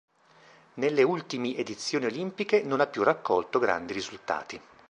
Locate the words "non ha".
2.63-2.87